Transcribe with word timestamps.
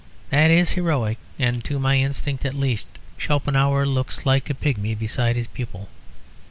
That 0.31 0.49
is 0.49 0.71
heroic; 0.71 1.19
and 1.37 1.63
to 1.65 1.77
my 1.77 1.99
instinct 1.99 2.43
at 2.43 2.55
least 2.55 2.87
Schopenhauer 3.19 3.85
looks 3.85 4.25
like 4.25 4.49
a 4.49 4.55
pigmy 4.55 4.95
beside 4.95 5.35
his 5.35 5.45
pupil. 5.45 5.89